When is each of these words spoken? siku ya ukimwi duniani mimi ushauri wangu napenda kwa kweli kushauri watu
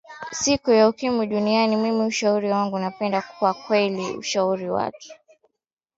siku 0.31 0.71
ya 0.71 0.89
ukimwi 0.89 1.27
duniani 1.27 1.75
mimi 1.75 2.05
ushauri 2.05 2.51
wangu 2.51 2.79
napenda 2.79 3.21
kwa 3.39 3.53
kweli 3.53 4.13
kushauri 4.13 4.69
watu 4.69 5.09